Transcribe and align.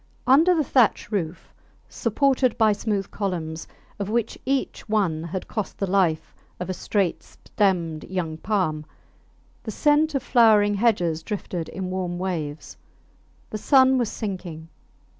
Under 0.25 0.55
the 0.55 0.63
thatch 0.63 1.11
roof 1.11 1.53
supported 1.87 2.57
by 2.57 2.71
smooth 2.73 3.11
columns, 3.11 3.67
of 3.99 4.09
which 4.09 4.35
each 4.47 4.89
one 4.89 5.21
had 5.25 5.47
cost 5.47 5.77
the 5.77 5.85
life 5.85 6.33
of 6.59 6.71
a 6.71 6.73
straight 6.73 7.21
stemmed 7.21 8.05
young 8.05 8.37
palm, 8.37 8.83
the 9.61 9.69
scent 9.69 10.15
of 10.15 10.23
flowering 10.23 10.73
hedges 10.73 11.21
drifted 11.21 11.69
in 11.69 11.91
warm 11.91 12.17
waves. 12.17 12.77
The 13.51 13.59
sun 13.59 13.99
was 13.99 14.09
sinking. 14.09 14.69